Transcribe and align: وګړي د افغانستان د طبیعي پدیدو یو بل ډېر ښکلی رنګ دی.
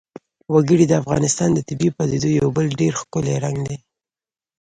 وګړي 0.53 0.85
د 0.87 0.93
افغانستان 1.01 1.49
د 1.53 1.59
طبیعي 1.69 1.91
پدیدو 1.97 2.29
یو 2.39 2.47
بل 2.55 2.65
ډېر 2.79 2.93
ښکلی 3.01 3.35
رنګ 3.45 3.57
دی. 3.67 3.77